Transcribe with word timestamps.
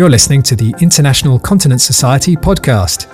You're 0.00 0.08
listening 0.08 0.42
to 0.44 0.56
the 0.56 0.74
International 0.80 1.38
Continence 1.38 1.84
Society 1.84 2.34
podcast. 2.34 3.06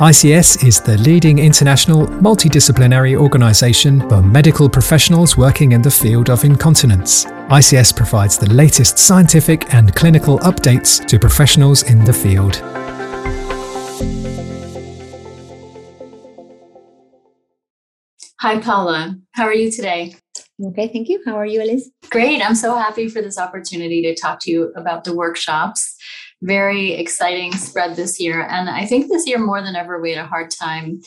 ICS 0.00 0.66
is 0.66 0.80
the 0.80 0.98
leading 0.98 1.38
international 1.38 2.08
multidisciplinary 2.08 3.16
organisation 3.16 4.00
for 4.08 4.20
medical 4.20 4.68
professionals 4.68 5.36
working 5.36 5.70
in 5.70 5.82
the 5.82 5.90
field 5.92 6.30
of 6.30 6.42
incontinence. 6.42 7.26
ICS 7.26 7.94
provides 7.94 8.36
the 8.36 8.52
latest 8.52 8.98
scientific 8.98 9.72
and 9.72 9.94
clinical 9.94 10.40
updates 10.40 11.06
to 11.06 11.16
professionals 11.16 11.84
in 11.84 12.04
the 12.04 12.12
field. 12.12 12.56
Hi, 18.40 18.58
Paula. 18.58 19.14
How 19.30 19.44
are 19.44 19.54
you 19.54 19.70
today? 19.70 20.16
Okay, 20.64 20.88
thank 20.88 21.08
you. 21.08 21.20
How 21.24 21.36
are 21.36 21.46
you, 21.46 21.62
Elise? 21.62 21.90
Great. 22.10 22.40
I'm 22.40 22.54
so 22.54 22.76
happy 22.76 23.08
for 23.08 23.20
this 23.20 23.38
opportunity 23.38 24.02
to 24.02 24.14
talk 24.14 24.38
to 24.42 24.50
you 24.50 24.72
about 24.76 25.04
the 25.04 25.14
workshops. 25.14 25.96
Very 26.42 26.92
exciting 26.92 27.52
spread 27.52 27.96
this 27.96 28.20
year. 28.20 28.46
And 28.48 28.70
I 28.70 28.86
think 28.86 29.08
this 29.08 29.26
year, 29.26 29.38
more 29.38 29.62
than 29.62 29.76
ever, 29.76 30.00
we 30.00 30.12
had 30.12 30.24
a 30.24 30.28
hard 30.28 30.50
time 30.50 31.00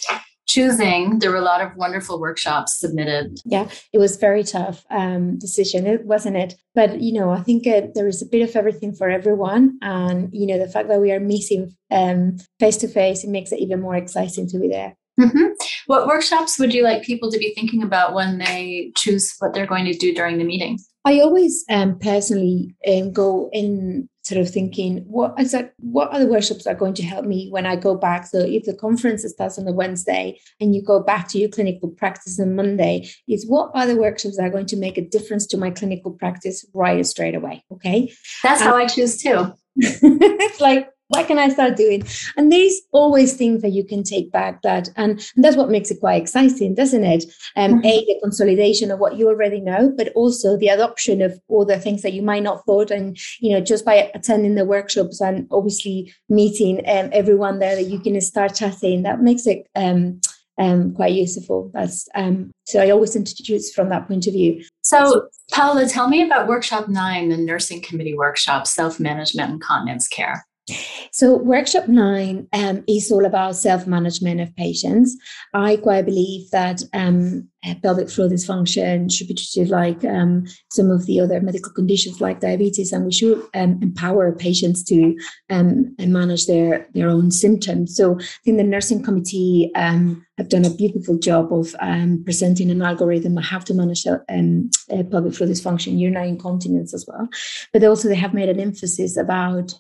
choosing. 0.48 1.20
There 1.20 1.32
were 1.32 1.38
a 1.38 1.42
lot 1.42 1.62
of 1.62 1.76
wonderful 1.76 2.20
workshops 2.20 2.80
submitted. 2.80 3.40
Yeah, 3.46 3.68
it 3.92 3.98
was 3.98 4.18
very 4.18 4.44
tough 4.44 4.86
um, 4.90 5.38
decision, 5.38 5.88
it 5.88 6.06
wasn't 6.06 6.38
it? 6.38 6.56
But 6.74 7.02
you 7.02 7.14
know, 7.14 7.32
I 7.32 7.42
think 7.42 7.66
uh, 7.68 7.88
there 7.94 8.08
is 8.08 8.22
a 8.22 8.26
bit 8.26 8.48
of 8.48 8.56
everything 8.56 8.94
for 8.94 9.10
everyone, 9.10 9.78
and 9.82 10.30
you 10.32 10.48
know, 10.48 10.60
the 10.60 10.70
fact 10.70 10.88
that 10.90 11.02
we 11.02 11.12
are 11.12 11.20
meeting 11.20 11.76
face 12.60 12.78
to 12.78 12.88
face, 12.88 13.24
it 13.24 13.30
makes 13.30 13.52
it 13.52 13.60
even 13.60 13.82
more 13.82 13.96
exciting 13.96 14.48
to 14.50 14.60
be 14.60 14.68
there. 14.68 14.96
Mm-hmm. 15.20 15.46
What 15.86 16.08
workshops 16.08 16.60
would 16.60 16.74
you 16.74 16.84
like 16.84 17.04
people 17.04 17.32
to 17.32 17.38
be 17.38 17.54
thinking 17.54 17.84
about 17.84 18.14
when 18.14 18.38
they 18.38 18.92
choose 18.96 19.36
what 19.40 19.54
they're 19.54 19.66
going 19.66 19.86
to 19.86 19.94
do 19.94 20.14
during 20.14 20.38
the 20.38 20.44
meeting? 20.44 20.80
I 21.06 21.20
always 21.20 21.64
um, 21.70 22.00
personally 22.00 22.76
um, 22.88 23.14
go 23.14 23.50
in 23.54 24.10
sort 24.24 24.42
of 24.42 24.50
thinking 24.50 25.06
what 25.06 25.40
is 25.40 25.52
that, 25.52 25.74
what 25.78 26.10
other 26.10 26.26
workshops 26.26 26.64
that 26.64 26.72
are 26.72 26.80
going 26.80 26.96
to 26.96 27.04
help 27.04 27.26
me 27.26 27.48
when 27.52 27.68
I 27.68 27.76
go 27.76 27.96
back. 27.96 28.26
So 28.26 28.40
if 28.40 28.64
the 28.64 28.74
conference 28.74 29.24
starts 29.28 29.60
on 29.60 29.68
a 29.68 29.72
Wednesday 29.72 30.40
and 30.60 30.74
you 30.74 30.84
go 30.84 31.00
back 31.00 31.28
to 31.30 31.38
your 31.38 31.50
clinical 31.50 31.90
practice 31.90 32.40
on 32.40 32.56
Monday, 32.56 33.08
is 33.28 33.46
what 33.48 33.70
other 33.76 33.96
workshops 33.96 34.38
that 34.38 34.46
are 34.46 34.50
going 34.50 34.66
to 34.66 34.78
make 34.78 34.98
a 34.98 35.08
difference 35.08 35.46
to 35.48 35.58
my 35.58 35.70
clinical 35.70 36.12
practice 36.12 36.66
right 36.74 37.06
straight 37.06 37.36
away? 37.36 37.64
Okay, 37.72 38.12
that's 38.42 38.62
um, 38.62 38.68
how 38.68 38.76
I 38.76 38.88
choose 38.88 39.22
too. 39.22 39.54
it's 39.78 40.60
like 40.60 40.90
what 41.10 41.28
can 41.28 41.38
I 41.38 41.50
start 41.50 41.76
doing? 41.76 42.04
And 42.36 42.52
there's 42.52 42.82
always 42.92 43.34
things 43.34 43.62
that 43.62 43.72
you 43.72 43.86
can 43.86 44.04
take 44.04 44.32
back 44.32 44.62
that, 44.64 44.90
and, 44.96 45.20
and 45.36 45.44
that's 45.44 45.58
what 45.58 45.70
makes 45.70 45.92
it 45.92 46.00
quite 46.00 46.22
exciting, 46.22 46.76
doesn't 46.76 47.04
it? 47.04 47.26
Um, 47.56 47.76
mm-hmm. 47.76 47.86
A, 47.86 48.06
the 48.06 48.20
consolidation 48.24 48.92
of 48.92 49.00
what 49.00 49.18
you 49.18 49.28
already 49.28 49.62
know, 49.62 49.94
but 49.96 50.10
also 50.16 50.58
the 50.58 50.70
adoption 50.70 51.22
of 51.22 51.40
all 51.48 51.66
the 51.66 51.80
things 51.80 52.02
that 52.02 52.14
you 52.14 52.22
might 52.22 52.44
not 52.44 52.66
thought. 52.66 52.92
And, 52.92 53.18
you 53.40 53.52
know, 53.52 53.62
just 53.62 53.86
by 53.86 54.10
attending 54.16 54.56
the 54.56 54.66
workshops 54.66 55.22
and 55.22 55.48
obviously 55.52 56.14
meeting 56.30 56.80
um, 56.88 57.10
everyone 57.12 57.60
there 57.60 57.76
that 57.76 57.84
you 57.84 58.00
can 58.00 58.20
start 58.22 58.56
chatting, 58.56 59.04
that 59.04 59.22
makes 59.22 59.46
it 59.46 59.68
um, 59.76 60.22
um, 60.58 60.94
quite 60.94 61.14
useful. 61.14 61.70
That's 61.74 62.08
um, 62.16 62.52
so 62.66 62.82
I 62.82 62.90
always 62.90 63.16
introduce 63.16 63.74
from 63.74 63.90
that 63.90 64.08
point 64.08 64.28
of 64.28 64.34
view. 64.34 64.64
So, 64.82 65.28
Paula, 65.52 65.88
tell 65.88 66.08
me 66.08 66.24
about 66.24 66.48
workshop 66.48 66.88
nine, 66.88 67.30
the 67.30 67.38
nursing 67.38 67.82
committee 67.82 68.16
workshop, 68.16 68.66
self 68.68 69.00
management 69.00 69.52
and 69.52 69.62
continence 69.62 70.08
care. 70.08 70.46
So, 71.12 71.38
workshop 71.38 71.88
nine 71.88 72.48
um, 72.52 72.84
is 72.88 73.12
all 73.12 73.26
about 73.26 73.56
self 73.56 73.86
management 73.86 74.42
of 74.42 74.56
patients. 74.56 75.16
I 75.54 75.78
quite 75.78 76.06
believe 76.06 76.50
that 76.52 76.82
um, 76.94 77.48
pelvic 77.82 78.10
floor 78.10 78.28
dysfunction 78.28 79.12
should 79.12 79.28
be 79.28 79.36
treated 79.36 79.70
like 79.70 80.04
um, 80.04 80.46
some 80.72 80.90
of 80.90 81.06
the 81.06 81.20
other 81.20 81.40
medical 81.40 81.72
conditions 81.72 82.20
like 82.20 82.40
diabetes, 82.40 82.92
and 82.92 83.06
we 83.06 83.12
should 83.12 83.42
um, 83.54 83.80
empower 83.82 84.32
patients 84.36 84.84
to 84.86 85.16
um, 85.50 85.96
manage 86.00 86.48
their, 86.48 86.88
their 86.94 87.10
own 87.10 87.32
symptoms. 87.32 87.96
So, 87.96 88.20
I 88.20 88.24
think 88.44 88.58
the 88.58 88.64
nursing 88.64 89.04
committee 89.04 89.72
um, 89.76 90.26
have 90.38 90.50
done 90.50 90.66
a 90.66 90.70
beautiful 90.70 91.18
job 91.18 91.54
of 91.54 91.76
presenting 92.26 92.72
an 92.72 92.82
algorithm 92.82 93.38
on 93.38 93.44
how 93.44 93.60
to 93.60 93.74
manage 93.74 94.06
um, 94.08 94.70
pelvic 94.90 95.34
floor 95.34 95.50
dysfunction, 95.50 96.00
urinary 96.00 96.30
incontinence 96.30 96.94
as 96.94 97.06
well. 97.08 97.30
But 97.72 97.84
also, 97.84 98.08
they 98.08 98.16
have 98.16 98.34
made 98.34 98.50
an 98.50 98.60
emphasis 98.60 99.16
about 99.16 99.74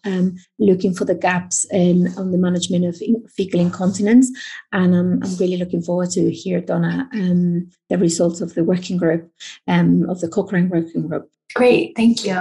looking 0.59 0.85
looking 0.85 0.93
for 0.93 1.05
the 1.05 1.15
gaps 1.15 1.65
in 1.71 2.13
on 2.17 2.31
the 2.31 2.37
management 2.37 2.85
of 2.85 2.97
fecal 3.31 3.59
incontinence. 3.59 4.29
And 4.71 4.95
I'm, 4.95 5.23
I'm 5.23 5.35
really 5.37 5.57
looking 5.57 5.81
forward 5.81 6.11
to 6.11 6.31
hear, 6.31 6.61
Donna, 6.61 7.09
um, 7.13 7.69
the 7.89 7.97
results 7.97 8.41
of 8.41 8.53
the 8.53 8.63
working 8.63 8.97
group, 8.97 9.31
um, 9.67 10.07
of 10.09 10.19
the 10.19 10.27
Cochrane 10.27 10.69
working 10.69 11.07
group. 11.07 11.29
Great, 11.55 11.93
thank 11.95 12.25
you. 12.25 12.37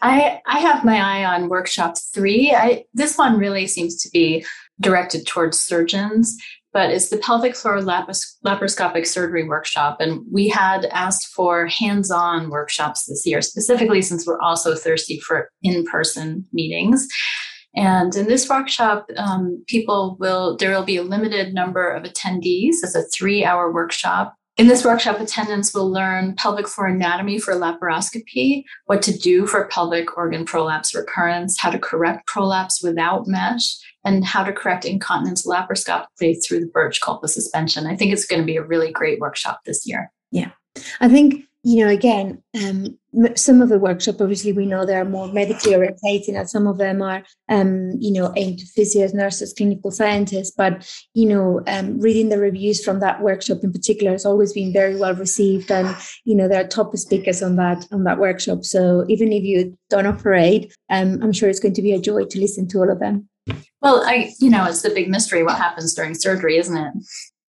I, 0.00 0.40
I 0.46 0.58
have 0.58 0.84
my 0.84 0.96
eye 0.96 1.24
on 1.24 1.48
workshop 1.48 1.96
three. 2.12 2.52
I, 2.52 2.84
this 2.94 3.16
one 3.18 3.38
really 3.38 3.66
seems 3.66 4.02
to 4.02 4.10
be 4.10 4.44
directed 4.80 5.26
towards 5.26 5.58
surgeons 5.58 6.36
but 6.74 6.90
it's 6.90 7.08
the 7.08 7.16
pelvic 7.16 7.54
floor 7.54 7.80
lapis- 7.80 8.36
laparoscopic 8.44 9.06
surgery 9.06 9.48
workshop. 9.48 10.00
And 10.00 10.20
we 10.30 10.48
had 10.48 10.86
asked 10.86 11.28
for 11.28 11.66
hands 11.66 12.10
on 12.10 12.50
workshops 12.50 13.06
this 13.06 13.24
year, 13.24 13.40
specifically 13.40 14.02
since 14.02 14.26
we're 14.26 14.40
also 14.40 14.74
thirsty 14.74 15.20
for 15.20 15.48
in 15.62 15.84
person 15.84 16.44
meetings. 16.52 17.06
And 17.76 18.14
in 18.14 18.26
this 18.26 18.48
workshop, 18.48 19.06
um, 19.16 19.64
people 19.68 20.16
will, 20.18 20.56
there 20.56 20.70
will 20.70 20.84
be 20.84 20.96
a 20.96 21.02
limited 21.02 21.54
number 21.54 21.88
of 21.88 22.02
attendees. 22.02 22.74
It's 22.82 22.96
a 22.96 23.04
three 23.04 23.44
hour 23.44 23.72
workshop. 23.72 24.34
In 24.56 24.68
this 24.68 24.84
workshop, 24.84 25.18
attendants 25.18 25.74
will 25.74 25.90
learn 25.90 26.36
pelvic 26.36 26.68
floor 26.68 26.86
anatomy 26.86 27.38
for 27.40 27.54
laparoscopy, 27.54 28.62
what 28.86 29.02
to 29.02 29.16
do 29.16 29.46
for 29.48 29.66
pelvic 29.66 30.16
organ 30.16 30.44
prolapse 30.44 30.94
recurrence, 30.94 31.58
how 31.58 31.70
to 31.70 31.78
correct 31.78 32.28
prolapse 32.28 32.80
without 32.80 33.26
mesh, 33.26 33.76
and 34.04 34.24
how 34.24 34.44
to 34.44 34.52
correct 34.52 34.84
incontinence 34.84 35.44
laparoscopically 35.44 36.36
through 36.44 36.60
the 36.60 36.70
Burch 36.72 37.00
colposuspension. 37.00 37.86
I 37.86 37.96
think 37.96 38.12
it's 38.12 38.26
going 38.26 38.42
to 38.42 38.46
be 38.46 38.56
a 38.56 38.62
really 38.62 38.92
great 38.92 39.18
workshop 39.18 39.60
this 39.66 39.86
year. 39.86 40.12
Yeah. 40.30 40.50
I 41.00 41.08
think 41.08 41.44
you 41.64 41.82
know, 41.82 41.90
again, 41.90 42.42
um, 42.62 42.98
some 43.36 43.62
of 43.62 43.68
the 43.68 43.78
workshop, 43.78 44.16
obviously, 44.20 44.52
we 44.52 44.66
know 44.66 44.84
they 44.84 44.96
are 44.96 45.04
more 45.04 45.28
medically 45.32 45.74
orientated, 45.74 46.34
and 46.34 46.48
some 46.48 46.66
of 46.66 46.78
them 46.78 47.02
are, 47.02 47.22
um, 47.48 47.92
you 47.98 48.12
know, 48.12 48.32
aimed 48.36 48.58
to 48.58 48.66
physios, 48.66 49.14
nurses, 49.14 49.52
clinical 49.52 49.90
scientists. 49.90 50.52
But 50.56 50.88
you 51.14 51.28
know, 51.28 51.62
um, 51.66 52.00
reading 52.00 52.28
the 52.28 52.38
reviews 52.38 52.84
from 52.84 53.00
that 53.00 53.22
workshop 53.22 53.58
in 53.62 53.72
particular 53.72 54.12
has 54.12 54.26
always 54.26 54.52
been 54.52 54.72
very 54.72 54.96
well 54.96 55.14
received, 55.14 55.70
and 55.70 55.94
you 56.24 56.34
know, 56.34 56.48
there 56.48 56.60
are 56.60 56.68
top 56.68 56.96
speakers 56.96 57.42
on 57.42 57.56
that 57.56 57.86
on 57.92 58.04
that 58.04 58.18
workshop. 58.18 58.64
So 58.64 59.04
even 59.08 59.32
if 59.32 59.44
you 59.44 59.76
don't 59.90 60.06
operate, 60.06 60.74
um, 60.90 61.22
I'm 61.22 61.32
sure 61.32 61.48
it's 61.48 61.60
going 61.60 61.74
to 61.74 61.82
be 61.82 61.92
a 61.92 62.00
joy 62.00 62.24
to 62.24 62.40
listen 62.40 62.68
to 62.68 62.78
all 62.78 62.90
of 62.90 63.00
them. 63.00 63.28
Well, 63.82 64.02
I, 64.04 64.32
you 64.40 64.48
know, 64.48 64.64
it's 64.64 64.82
the 64.82 64.90
big 64.90 65.10
mystery 65.10 65.42
what 65.42 65.58
happens 65.58 65.94
during 65.94 66.14
surgery, 66.14 66.56
isn't 66.56 66.76
it? 66.76 66.92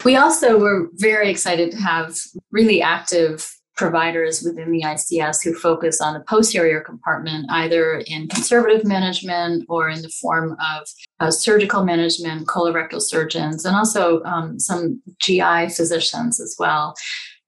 We 0.03 0.17
also 0.17 0.59
were 0.59 0.89
very 0.95 1.29
excited 1.29 1.71
to 1.71 1.77
have 1.77 2.17
really 2.51 2.81
active 2.81 3.49
providers 3.75 4.41
within 4.41 4.71
the 4.71 4.81
ICS 4.81 5.43
who 5.43 5.53
focus 5.53 6.01
on 6.01 6.13
the 6.13 6.21
posterior 6.21 6.81
compartment, 6.81 7.45
either 7.49 8.03
in 8.07 8.27
conservative 8.27 8.85
management 8.85 9.65
or 9.67 9.89
in 9.89 10.01
the 10.01 10.09
form 10.09 10.53
of 10.53 10.87
uh, 11.19 11.31
surgical 11.31 11.83
management, 11.83 12.47
colorectal 12.47 13.01
surgeons, 13.01 13.65
and 13.65 13.75
also 13.75 14.23
um, 14.23 14.59
some 14.59 15.01
GI 15.21 15.69
physicians 15.69 16.39
as 16.39 16.55
well. 16.57 16.95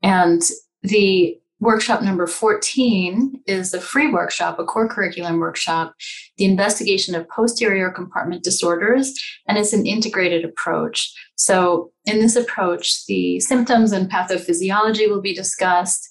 And 0.03 0.41
the 0.83 1.37
Workshop 1.59 2.03
number 2.03 2.27
14 2.27 3.41
is 3.47 3.73
a 3.73 3.81
free 3.81 4.11
workshop, 4.11 4.59
a 4.59 4.63
core 4.63 4.87
curriculum 4.87 5.39
workshop, 5.39 5.95
the 6.37 6.45
investigation 6.45 7.15
of 7.15 7.27
posterior 7.29 7.89
compartment 7.89 8.43
disorders, 8.43 9.13
and 9.47 9.57
it's 9.57 9.73
an 9.73 9.87
integrated 9.87 10.45
approach. 10.45 11.11
So, 11.35 11.91
in 12.05 12.19
this 12.19 12.35
approach, 12.35 13.05
the 13.07 13.39
symptoms 13.39 13.91
and 13.91 14.09
pathophysiology 14.09 15.09
will 15.09 15.21
be 15.21 15.33
discussed, 15.33 16.07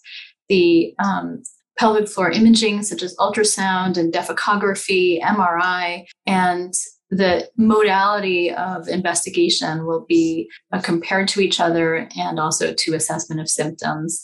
the 0.48 0.94
um, 1.04 1.42
pelvic 1.78 2.08
floor 2.08 2.30
imaging, 2.30 2.82
such 2.82 3.02
as 3.02 3.16
ultrasound 3.16 3.96
and 3.96 4.12
defecography, 4.12 5.22
MRI, 5.22 6.06
and 6.26 6.74
the 7.10 7.48
modality 7.56 8.52
of 8.52 8.88
investigation 8.88 9.86
will 9.86 10.04
be 10.08 10.50
uh, 10.72 10.80
compared 10.80 11.28
to 11.28 11.40
each 11.40 11.60
other 11.60 12.08
and 12.16 12.40
also 12.40 12.74
to 12.74 12.94
assessment 12.94 13.40
of 13.40 13.48
symptoms. 13.48 14.22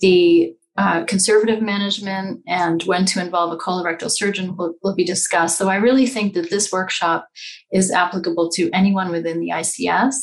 The 0.00 0.54
uh, 0.78 1.04
conservative 1.06 1.60
management 1.60 2.40
and 2.46 2.84
when 2.84 3.04
to 3.04 3.20
involve 3.20 3.52
a 3.52 3.56
colorectal 3.56 4.08
surgeon 4.08 4.56
will, 4.56 4.74
will, 4.84 4.94
be 4.94 5.04
discussed. 5.04 5.58
So 5.58 5.68
I 5.68 5.74
really 5.74 6.06
think 6.06 6.34
that 6.34 6.50
this 6.50 6.70
workshop 6.70 7.26
is 7.72 7.90
applicable 7.90 8.48
to 8.50 8.70
anyone 8.72 9.10
within 9.10 9.40
the 9.40 9.48
ICS. 9.48 10.14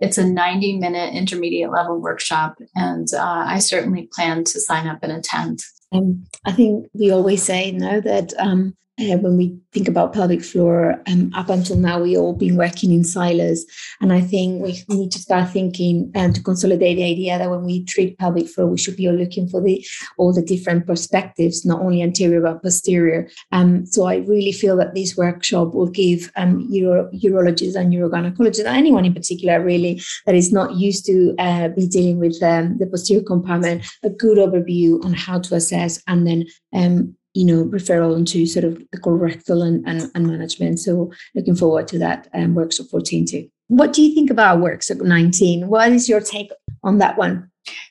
It's 0.00 0.18
a 0.18 0.26
90 0.26 0.78
minute 0.78 1.14
intermediate 1.14 1.70
level 1.70 2.00
workshop, 2.00 2.56
and 2.74 3.06
uh, 3.14 3.44
I 3.46 3.60
certainly 3.60 4.08
plan 4.12 4.42
to 4.42 4.60
sign 4.60 4.88
up 4.88 4.98
and 5.02 5.12
attend. 5.12 5.60
Um, 5.92 6.26
I 6.44 6.50
think 6.52 6.86
we 6.92 7.12
always 7.12 7.44
say, 7.44 7.70
no, 7.70 8.00
that 8.00 8.32
um, 8.36 8.76
uh, 9.00 9.16
when 9.18 9.36
we 9.36 9.56
think 9.72 9.88
about 9.88 10.12
pelvic 10.12 10.42
floor, 10.42 11.00
um, 11.06 11.30
up 11.34 11.48
until 11.48 11.76
now, 11.76 12.00
we 12.00 12.16
all 12.16 12.34
been 12.34 12.56
working 12.56 12.92
in 12.92 13.04
silos. 13.04 13.64
And 14.00 14.12
I 14.12 14.20
think 14.20 14.62
we 14.62 14.82
need 14.88 15.10
to 15.12 15.18
start 15.18 15.50
thinking 15.50 16.10
and 16.14 16.34
to 16.34 16.42
consolidate 16.42 16.96
the 16.96 17.04
idea 17.04 17.38
that 17.38 17.50
when 17.50 17.64
we 17.64 17.84
treat 17.84 18.18
pelvic 18.18 18.48
floor, 18.48 18.66
we 18.66 18.78
should 18.78 18.96
be 18.96 19.08
looking 19.10 19.48
for 19.48 19.60
the 19.60 19.84
all 20.18 20.32
the 20.32 20.42
different 20.42 20.86
perspectives, 20.86 21.64
not 21.64 21.80
only 21.80 22.02
anterior 22.02 22.40
but 22.40 22.62
posterior. 22.62 23.28
Um, 23.52 23.86
so 23.86 24.04
I 24.04 24.16
really 24.16 24.52
feel 24.52 24.76
that 24.76 24.94
this 24.94 25.16
workshop 25.16 25.74
will 25.74 25.88
give 25.88 26.30
um, 26.36 26.68
uro- 26.70 27.10
urologists 27.22 27.76
and 27.76 27.92
urogynecologists, 27.92 28.64
anyone 28.64 29.04
in 29.04 29.14
particular, 29.14 29.62
really, 29.62 30.02
that 30.26 30.34
is 30.34 30.52
not 30.52 30.74
used 30.74 31.06
to 31.06 31.34
uh, 31.38 31.68
be 31.68 31.86
dealing 31.86 32.18
with 32.18 32.42
um, 32.42 32.76
the 32.78 32.86
posterior 32.86 33.22
compartment, 33.22 33.84
a 34.02 34.10
good 34.10 34.38
overview 34.38 35.02
on 35.04 35.14
how 35.14 35.38
to 35.38 35.54
assess 35.54 36.02
and 36.06 36.26
then 36.26 36.44
um, 36.72 37.16
you 37.34 37.44
know, 37.44 37.64
referral 37.64 38.16
into 38.16 38.46
sort 38.46 38.64
of 38.64 38.82
the 38.92 38.98
colorectal 38.98 39.66
and, 39.66 39.86
and, 39.86 40.10
and 40.14 40.26
management. 40.26 40.80
So 40.80 41.12
looking 41.34 41.54
forward 41.54 41.88
to 41.88 41.98
that 41.98 42.28
um, 42.34 42.54
workshop 42.54 42.86
14 42.90 43.26
too. 43.26 43.48
What 43.68 43.92
do 43.92 44.02
you 44.02 44.14
think 44.14 44.30
about 44.30 44.60
workshop 44.60 44.98
19? 44.98 45.68
What 45.68 45.92
is 45.92 46.08
your 46.08 46.20
take 46.20 46.50
on 46.82 46.98
that 46.98 47.16
one? 47.16 47.50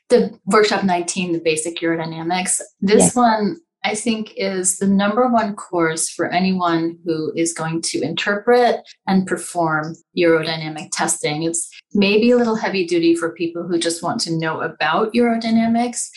The 0.10 0.38
workshop 0.46 0.84
19, 0.84 1.32
the 1.32 1.40
basic 1.40 1.78
urodynamics. 1.78 2.60
This 2.82 3.00
yes. 3.00 3.16
one 3.16 3.58
I 3.84 3.96
think 3.96 4.34
is 4.36 4.78
the 4.78 4.88
number 4.88 5.28
one 5.30 5.56
course 5.56 6.10
for 6.10 6.28
anyone 6.28 6.98
who 7.06 7.32
is 7.36 7.54
going 7.54 7.82
to 7.84 8.02
interpret 8.02 8.82
and 9.08 9.26
perform 9.26 9.96
urodynamic 10.18 10.90
testing. 10.92 11.44
It's 11.44 11.70
maybe 11.94 12.32
a 12.32 12.38
little 12.38 12.56
heavy 12.56 12.86
duty 12.86 13.16
for 13.16 13.34
people 13.34 13.66
who 13.66 13.80
just 13.80 14.04
want 14.04 14.20
to 14.22 14.36
know 14.36 14.60
about 14.60 15.14
urodynamics. 15.14 16.10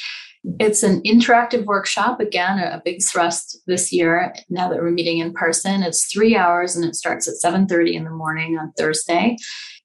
It's 0.59 0.83
an 0.83 1.03
interactive 1.03 1.65
workshop. 1.67 2.21
Again, 2.21 2.59
a, 2.59 2.83
big 2.85 3.03
thrust 3.03 3.59
this 3.67 3.93
year. 3.93 4.35
Now 4.51 4.69
that 4.69 4.79
we're 4.79 4.91
meeting 4.91 5.19
in 5.19 5.33
person, 5.33 5.83
it's 5.83 6.13
three 6.13 6.37
hours 6.37 6.75
and 6.75 6.85
it 6.85 6.97
starts 6.97 7.29
at 7.29 7.35
7:30 7.35 7.95
in 7.95 8.05
the 8.05 8.11
morning 8.11 8.59
on 8.59 8.73
Thursday. 8.77 9.37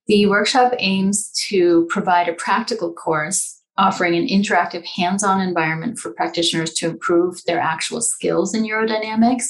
The 0.07 0.25
workshop 0.25 0.73
aims 0.79 1.31
to 1.49 1.85
provide 1.89 2.27
a 2.27 2.33
practical 2.33 2.93
course 2.93 3.61
offering 3.77 4.15
an 4.15 4.27
interactive 4.27 4.85
hands-on 4.85 5.39
environment 5.39 5.99
for 5.99 6.11
practitioners 6.13 6.73
to 6.73 6.89
improve 6.89 7.43
their 7.45 7.59
actual 7.59 8.01
skills 8.01 8.55
in 8.55 8.63
urodynamics 8.63 9.49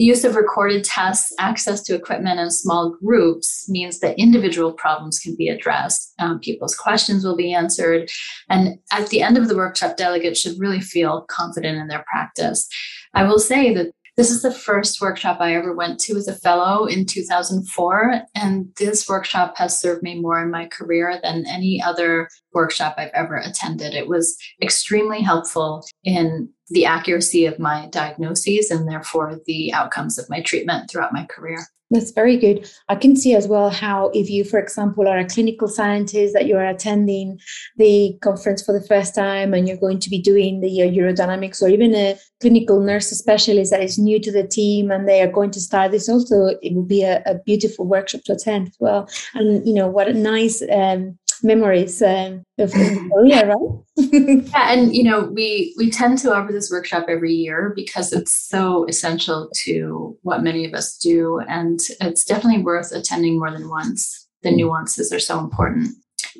the 0.00 0.06
use 0.06 0.24
of 0.24 0.34
recorded 0.34 0.82
tests, 0.82 1.30
access 1.38 1.82
to 1.82 1.94
equipment, 1.94 2.40
and 2.40 2.50
small 2.50 2.96
groups 3.04 3.68
means 3.68 4.00
that 4.00 4.18
individual 4.18 4.72
problems 4.72 5.18
can 5.18 5.36
be 5.36 5.50
addressed. 5.50 6.14
Um, 6.18 6.40
people's 6.40 6.74
questions 6.74 7.22
will 7.22 7.36
be 7.36 7.52
answered. 7.52 8.10
And 8.48 8.78
at 8.90 9.10
the 9.10 9.20
end 9.20 9.36
of 9.36 9.48
the 9.48 9.56
workshop, 9.56 9.98
delegates 9.98 10.40
should 10.40 10.58
really 10.58 10.80
feel 10.80 11.26
confident 11.28 11.76
in 11.76 11.88
their 11.88 12.02
practice. 12.10 12.66
I 13.12 13.24
will 13.24 13.38
say 13.38 13.74
that 13.74 13.92
this 14.16 14.30
is 14.30 14.40
the 14.40 14.52
first 14.52 15.02
workshop 15.02 15.36
I 15.38 15.54
ever 15.54 15.74
went 15.74 16.00
to 16.00 16.16
as 16.16 16.28
a 16.28 16.34
fellow 16.34 16.86
in 16.86 17.04
2004. 17.04 18.22
And 18.34 18.68
this 18.78 19.06
workshop 19.06 19.58
has 19.58 19.78
served 19.78 20.02
me 20.02 20.18
more 20.18 20.42
in 20.42 20.50
my 20.50 20.66
career 20.66 21.18
than 21.22 21.44
any 21.46 21.82
other 21.82 22.28
workshop 22.54 22.94
I've 22.96 23.12
ever 23.12 23.36
attended. 23.36 23.92
It 23.92 24.08
was 24.08 24.36
extremely 24.62 25.20
helpful 25.20 25.86
in 26.04 26.48
the 26.70 26.86
accuracy 26.86 27.46
of 27.46 27.58
my 27.58 27.86
diagnoses 27.90 28.70
and 28.70 28.88
therefore 28.88 29.40
the 29.46 29.72
outcomes 29.72 30.18
of 30.18 30.30
my 30.30 30.40
treatment 30.40 30.88
throughout 30.88 31.12
my 31.12 31.26
career. 31.26 31.66
That's 31.92 32.12
very 32.12 32.36
good. 32.36 32.70
I 32.88 32.94
can 32.94 33.16
see 33.16 33.34
as 33.34 33.48
well 33.48 33.68
how, 33.68 34.12
if 34.14 34.30
you, 34.30 34.44
for 34.44 34.60
example, 34.60 35.08
are 35.08 35.18
a 35.18 35.26
clinical 35.26 35.66
scientist 35.66 36.34
that 36.34 36.46
you 36.46 36.56
are 36.56 36.68
attending 36.68 37.40
the 37.78 38.16
conference 38.22 38.62
for 38.62 38.72
the 38.72 38.86
first 38.86 39.12
time 39.12 39.52
and 39.52 39.66
you're 39.66 39.76
going 39.76 39.98
to 39.98 40.08
be 40.08 40.22
doing 40.22 40.60
the 40.60 40.82
uh, 40.82 40.86
urodynamics, 40.86 41.60
or 41.60 41.68
even 41.68 41.92
a 41.96 42.16
clinical 42.40 42.78
nurse 42.78 43.08
specialist 43.08 43.72
that 43.72 43.82
is 43.82 43.98
new 43.98 44.20
to 44.20 44.30
the 44.30 44.46
team 44.46 44.92
and 44.92 45.08
they 45.08 45.20
are 45.20 45.32
going 45.32 45.50
to 45.50 45.60
start 45.60 45.90
this, 45.90 46.08
also 46.08 46.56
it 46.62 46.72
will 46.76 46.84
be 46.84 47.02
a, 47.02 47.24
a 47.26 47.40
beautiful 47.44 47.84
workshop 47.84 48.20
to 48.26 48.34
attend 48.34 48.68
as 48.68 48.76
well. 48.78 49.10
And 49.34 49.66
you 49.66 49.74
know 49.74 49.88
what 49.88 50.06
a 50.06 50.14
nice 50.14 50.62
um, 50.70 51.18
memories 51.42 52.02
um, 52.02 52.44
of 52.58 52.72
Korea, 52.72 53.46
right? 53.46 53.56
yeah, 53.96 54.72
and 54.72 54.94
you 54.94 55.04
know, 55.04 55.30
we 55.32 55.74
we 55.76 55.90
tend 55.90 56.18
to 56.18 56.34
offer 56.34 56.52
this 56.52 56.70
workshop 56.70 57.06
every 57.08 57.32
year 57.32 57.72
because 57.74 58.12
it's 58.12 58.32
so 58.32 58.86
essential 58.88 59.50
to 59.64 60.16
what 60.22 60.42
many 60.42 60.64
of 60.64 60.74
us 60.74 60.96
do, 60.96 61.40
and 61.48 61.80
it's 62.00 62.24
definitely 62.24 62.62
worth 62.62 62.92
attending 62.92 63.38
more 63.38 63.50
than 63.50 63.68
once. 63.68 64.28
The 64.42 64.50
nuances 64.50 65.12
are 65.12 65.20
so 65.20 65.38
important. 65.38 65.90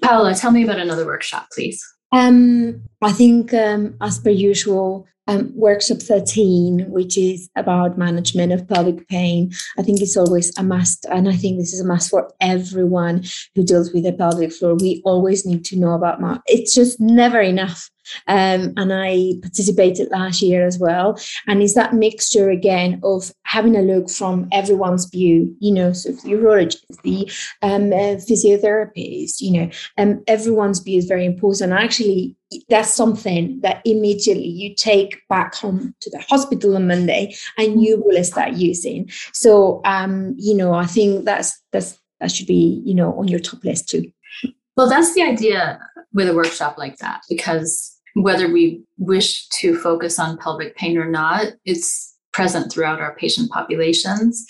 Paula, 0.03 0.35
tell 0.35 0.51
me 0.51 0.65
about 0.65 0.79
another 0.79 1.05
workshop, 1.05 1.49
please. 1.53 1.85
Um, 2.13 2.83
I 3.03 3.13
think, 3.13 3.55
um, 3.55 3.97
as 4.01 4.19
per 4.19 4.31
usual, 4.31 5.07
um, 5.31 5.53
workshop 5.55 5.99
13, 5.99 6.91
which 6.91 7.17
is 7.17 7.49
about 7.57 7.97
management 7.97 8.53
of 8.53 8.69
pelvic 8.69 9.07
pain. 9.09 9.53
I 9.79 9.83
think 9.83 10.01
it's 10.01 10.17
always 10.17 10.57
a 10.59 10.63
must. 10.63 11.07
And 11.07 11.29
I 11.29 11.37
think 11.37 11.59
this 11.59 11.73
is 11.73 11.81
a 11.81 11.87
must 11.87 12.11
for 12.11 12.33
everyone 12.41 13.25
who 13.55 13.65
deals 13.65 13.93
with 13.93 14.05
the 14.05 14.13
pelvic 14.13 14.53
floor. 14.53 14.75
We 14.75 15.01
always 15.05 15.47
need 15.47 15.65
to 15.67 15.79
know 15.79 15.93
about, 15.93 16.21
it's 16.47 16.75
just 16.75 17.01
never 17.01 17.41
enough 17.41 17.91
um, 18.27 18.73
and 18.77 18.93
I 18.93 19.35
participated 19.43 20.11
last 20.11 20.43
year 20.43 20.67
as 20.67 20.79
well. 20.79 21.19
And 21.47 21.63
it's 21.63 21.75
that 21.75 21.95
mixture 21.95 22.51
again 22.51 23.01
of 23.03 23.33
having 23.45 23.77
a 23.77 23.83
look 23.83 24.11
from 24.11 24.49
everyone's 24.53 25.07
view, 25.07 25.55
you 25.61 25.73
know, 25.73 25.93
so 25.93 26.13
the 26.13 26.31
urologist, 26.31 26.83
the 27.03 27.31
um, 27.63 27.93
uh, 27.93 28.17
physiotherapist, 28.17 29.41
you 29.41 29.53
know, 29.53 29.71
um, 29.99 30.23
everyone's 30.27 30.81
view 30.81 30.99
is 30.99 31.07
very 31.07 31.25
important. 31.25 31.73
Actually, 31.73 32.37
that's 32.69 32.93
something 32.93 33.61
that 33.61 33.81
immediately 33.85 34.47
you 34.47 34.75
take 34.75 35.21
back 35.29 35.55
home 35.55 35.95
to 36.01 36.11
the 36.11 36.19
hospital 36.29 36.77
on 36.77 36.89
Monday 36.89 37.35
and 37.59 37.83
you 37.83 38.03
will 38.05 38.23
start 38.25 38.55
using. 38.55 39.09
So, 39.33 39.81
um, 39.85 40.35
you 40.37 40.57
know, 40.57 40.75
I 40.75 40.87
think 40.87 41.25
that's 41.25 41.61
that's 41.73 41.99
that 42.21 42.31
should 42.31 42.47
be, 42.47 42.83
you 42.85 42.95
know, 42.95 43.19
on 43.19 43.29
your 43.29 43.41
top 43.41 43.65
list 43.65 43.89
too. 43.89 44.11
Well, 44.77 44.89
that's 44.89 45.15
the 45.15 45.23
idea 45.23 45.79
with 46.13 46.29
a 46.29 46.35
workshop 46.35 46.77
like 46.79 46.99
that 46.99 47.23
because 47.29 48.00
whether 48.15 48.51
we 48.51 48.83
wish 48.99 49.49
to 49.49 49.77
focus 49.77 50.19
on 50.19 50.39
pelvic 50.39 50.77
pain 50.77 50.99
or 50.99 51.09
not, 51.09 51.47
it's 51.65 52.17
present 52.33 52.73
throughout 52.73 53.01
our 53.01 53.15
patient 53.17 53.51
populations. 53.51 54.45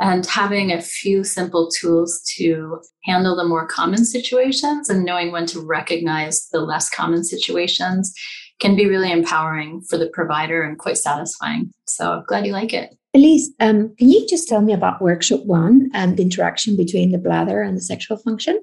And 0.00 0.26
having 0.26 0.72
a 0.72 0.82
few 0.82 1.22
simple 1.22 1.70
tools 1.70 2.20
to 2.36 2.80
handle 3.04 3.36
the 3.36 3.44
more 3.44 3.66
common 3.66 4.04
situations 4.04 4.90
and 4.90 5.04
knowing 5.04 5.30
when 5.30 5.46
to 5.46 5.64
recognize 5.64 6.48
the 6.50 6.60
less 6.60 6.90
common 6.90 7.22
situations 7.22 8.12
can 8.58 8.74
be 8.74 8.88
really 8.88 9.12
empowering 9.12 9.82
for 9.88 9.96
the 9.96 10.10
provider 10.12 10.62
and 10.62 10.78
quite 10.78 10.98
satisfying. 10.98 11.70
So 11.86 12.12
I'm 12.12 12.24
glad 12.26 12.44
you 12.44 12.52
like 12.52 12.72
it. 12.72 12.96
Elise, 13.14 13.52
um, 13.60 13.94
can 13.96 14.10
you 14.10 14.26
just 14.28 14.48
tell 14.48 14.60
me 14.60 14.72
about 14.72 15.00
workshop 15.00 15.44
one 15.44 15.88
and 15.94 16.16
the 16.16 16.22
interaction 16.24 16.76
between 16.76 17.12
the 17.12 17.18
bladder 17.18 17.62
and 17.62 17.76
the 17.76 17.80
sexual 17.80 18.16
function? 18.16 18.60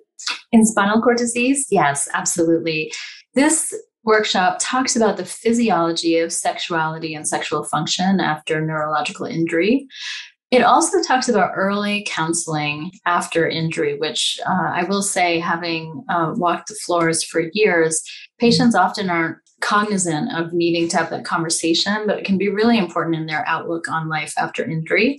In 0.51 0.65
spinal 0.65 1.01
cord 1.01 1.17
disease, 1.17 1.65
yes, 1.71 2.09
absolutely. 2.13 2.91
This 3.33 3.73
workshop 4.03 4.57
talks 4.59 4.95
about 4.95 5.17
the 5.17 5.25
physiology 5.25 6.19
of 6.19 6.33
sexuality 6.33 7.13
and 7.13 7.27
sexual 7.27 7.63
function 7.63 8.19
after 8.19 8.61
neurological 8.61 9.25
injury. 9.25 9.87
It 10.49 10.63
also 10.63 11.01
talks 11.01 11.29
about 11.29 11.53
early 11.55 12.05
counseling 12.09 12.91
after 13.05 13.47
injury, 13.47 13.97
which 13.97 14.37
uh, 14.45 14.71
I 14.73 14.83
will 14.83 15.01
say, 15.01 15.39
having 15.39 16.03
uh, 16.09 16.33
walked 16.35 16.67
the 16.67 16.75
floors 16.75 17.23
for 17.23 17.49
years, 17.53 18.03
patients 18.37 18.75
often 18.75 19.09
aren't 19.09 19.37
cognizant 19.61 20.35
of 20.35 20.51
needing 20.51 20.89
to 20.89 20.97
have 20.97 21.09
that 21.11 21.23
conversation, 21.23 22.05
but 22.05 22.17
it 22.17 22.25
can 22.25 22.37
be 22.37 22.49
really 22.49 22.77
important 22.77 23.15
in 23.15 23.27
their 23.27 23.47
outlook 23.47 23.87
on 23.87 24.09
life 24.09 24.33
after 24.37 24.65
injury. 24.65 25.17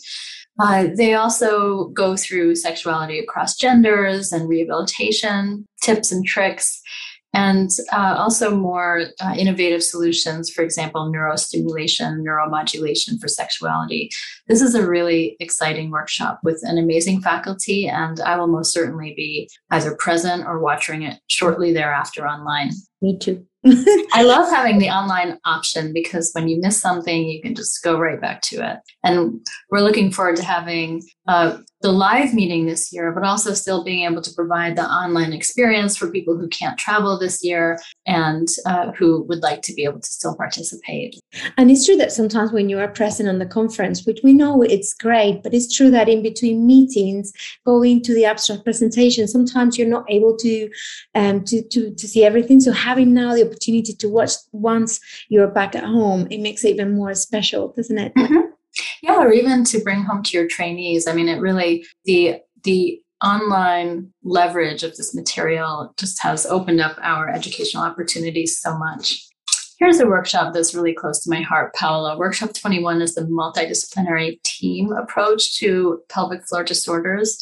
Uh, 0.61 0.89
they 0.97 1.15
also 1.15 1.87
go 1.89 2.15
through 2.15 2.55
sexuality 2.55 3.19
across 3.19 3.57
genders 3.57 4.33
and 4.33 4.49
rehabilitation 4.49 5.65
tips 5.81 6.13
and 6.13 6.27
tricks 6.27 6.83
and 7.35 7.71
uh, 7.93 8.15
also 8.19 8.55
more 8.55 9.05
uh, 9.21 9.35
innovative 9.37 9.83
solutions, 9.83 10.51
for 10.51 10.63
example, 10.63 11.11
neurostimulation, 11.11 12.23
neuromodulation 12.23 13.19
for 13.21 13.29
sexuality. 13.29 14.11
This 14.49 14.61
is 14.61 14.75
a 14.75 14.87
really 14.87 15.37
exciting 15.41 15.91
workshop 15.91 16.41
with 16.43 16.61
an 16.63 16.79
amazing 16.79 17.23
faculty, 17.23 17.89
and 17.89 18.21
I 18.21 18.37
will 18.37 18.49
most 18.49 18.73
certainly 18.73 19.15
be 19.17 19.49
either 19.71 19.97
present 19.97 20.47
or 20.47 20.59
watching 20.59 21.03
it 21.03 21.21
shortly 21.29 21.73
thereafter 21.73 22.27
online. 22.27 22.71
Me 23.01 23.19
too. 23.19 23.47
I 24.13 24.23
love 24.23 24.51
having 24.51 24.79
the 24.79 24.91
online 24.91 25.39
option 25.45 25.93
because 25.93 26.31
when 26.33 26.49
you 26.49 26.61
miss 26.61 26.81
something, 26.81 27.29
you 27.29 27.41
can 27.41 27.55
just 27.55 27.83
go 27.83 27.99
right 27.99 28.21
back 28.21 28.43
to 28.43 28.57
it. 28.57 28.79
And 29.05 29.47
we're 29.71 29.81
looking 29.81 30.11
forward 30.11 30.37
to 30.37 30.45
having 30.45 31.03
uh, 31.29 31.59
the 31.83 31.93
live 31.93 32.33
meeting 32.33 32.67
this 32.67 32.93
year, 32.93 33.13
but 33.13 33.25
also 33.25 33.55
still 33.55 33.85
being 33.85 34.05
able 34.05 34.23
to 34.23 34.33
provide 34.35 34.77
the 34.77 34.85
online 34.85 35.33
experience 35.33 35.97
for 35.97 36.11
people 36.11 36.39
who 36.39 36.49
can't 36.49 36.79
travel 36.79 37.19
this 37.19 37.45
year 37.45 37.79
and 38.07 38.49
uh, 38.67 38.93
who 38.93 39.23
would 39.25 39.43
like 39.43 39.63
to 39.63 39.75
be 39.75 39.85
able 39.85 40.01
to 40.01 40.07
still 40.09 40.37
participate. 40.37 41.21
And 41.57 41.71
it's 41.71 41.85
true 41.85 41.97
that 41.97 42.13
sometimes 42.13 42.53
when 42.53 42.69
you 42.69 42.79
are 42.79 42.89
present 42.89 43.29
on 43.29 43.39
the 43.39 43.47
conference, 43.47 44.07
which 44.07 44.21
we 44.23 44.33
know 44.33 44.63
it's 44.63 44.95
great, 44.95 45.43
but 45.43 45.55
it's 45.55 45.75
true 45.75 45.91
that 45.91 46.09
in 46.09 46.23
between 46.23 46.67
meetings, 46.67 47.33
going 47.67 48.03
to 48.03 48.15
the 48.15 48.25
abstract 48.25 48.65
presentation, 48.65 49.29
sometimes 49.29 49.77
you're 49.77 49.89
not 49.89 50.11
able 50.11 50.37
to 50.39 50.71
um, 51.15 51.45
to, 51.45 51.63
to 51.69 51.95
to 51.95 52.09
see 52.09 52.25
everything. 52.25 52.61
So 52.61 52.73
having 52.73 53.13
now 53.13 53.35
the 53.35 53.47
opportunity 53.47 53.93
to 53.95 54.09
watch 54.09 54.33
once 54.53 55.01
you're 55.29 55.49
back 55.49 55.75
at 55.75 55.85
home, 55.85 56.29
it 56.31 56.41
makes 56.41 56.65
it 56.65 56.71
even 56.71 56.95
more 56.95 57.15
special, 57.15 57.73
doesn't 57.77 57.99
it? 57.99 58.15
Mm-hmm. 58.15 58.52
Yeah, 59.03 59.19
or 59.19 59.33
even 59.33 59.65
to 59.65 59.81
bring 59.81 60.03
home 60.03 60.23
to 60.23 60.37
your 60.37 60.47
trainees. 60.49 61.07
I 61.07 61.13
mean, 61.13 61.29
it 61.29 61.41
really 61.41 61.85
the 62.05 62.41
the 62.63 63.01
online 63.23 64.13
leverage 64.23 64.83
of 64.83 64.97
this 64.97 65.15
material 65.15 65.93
just 65.99 66.23
has 66.23 66.47
opened 66.47 66.81
up 66.81 66.97
our 67.03 67.29
educational 67.29 67.85
opportunities 67.85 68.59
so 68.59 68.77
much. 68.77 69.29
Here's 69.79 70.01
a 70.01 70.07
workshop 70.07 70.55
that's 70.55 70.75
really 70.75 70.95
close 70.95 71.23
to 71.25 71.31
my 71.31 71.41
heart, 71.41 71.75
Paula. 71.75 72.17
Workshop 72.17 72.55
21 72.55 73.03
is 73.03 73.15
the 73.15 73.23
multidisciplinary 73.23 74.41
team 74.45 74.93
approach 74.93 75.59
to 75.59 76.01
pelvic 76.09 76.47
floor 76.47 76.63
disorders. 76.63 77.37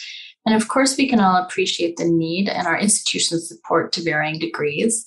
And 0.47 0.55
of 0.55 0.69
course, 0.69 0.97
we 0.97 1.09
can 1.09 1.21
all 1.21 1.37
appreciate 1.37 1.97
the 1.97 2.07
need 2.07 2.49
and 2.49 2.67
our 2.67 2.79
institutions 2.79 3.49
support 3.49 3.93
to 3.93 4.03
varying 4.03 4.39
degrees. 4.39 5.07